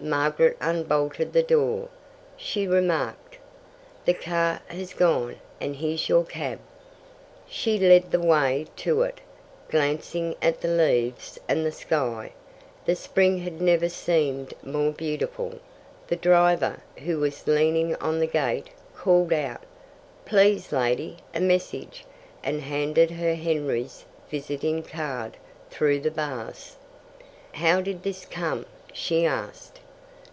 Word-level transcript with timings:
Margaret 0.00 0.58
unbolted 0.60 1.32
the 1.32 1.42
door. 1.42 1.88
She 2.36 2.66
remarked: 2.66 3.38
"The 4.04 4.12
car 4.12 4.60
has 4.66 4.92
gone, 4.92 5.36
and 5.62 5.76
here's 5.76 6.10
your 6.10 6.24
cab." 6.24 6.58
She 7.48 7.78
led 7.78 8.10
the 8.10 8.20
way 8.20 8.66
to 8.78 9.00
it, 9.02 9.22
glancing 9.70 10.34
at 10.42 10.60
the 10.60 10.68
leaves 10.68 11.38
and 11.48 11.64
the 11.64 11.72
sky. 11.72 12.32
The 12.84 12.96
spring 12.96 13.38
had 13.38 13.62
never 13.62 13.88
seemed 13.88 14.52
more 14.62 14.90
beautiful. 14.90 15.58
The 16.08 16.16
driver, 16.16 16.80
who 16.98 17.18
was 17.20 17.46
leaning 17.46 17.94
on 17.96 18.20
the 18.20 18.26
gate, 18.26 18.70
called 18.94 19.32
out, 19.32 19.62
"Please, 20.26 20.70
lady, 20.70 21.18
a 21.34 21.40
message," 21.40 22.04
and 22.42 22.60
handed 22.60 23.12
her 23.12 23.36
Henry's 23.36 24.04
visiting 24.30 24.82
card 24.82 25.38
through 25.70 26.00
the 26.00 26.10
bars. 26.10 26.76
"How 27.52 27.80
did 27.80 28.02
this 28.02 28.26
come?" 28.26 28.66
she 28.92 29.24
asked. 29.24 29.80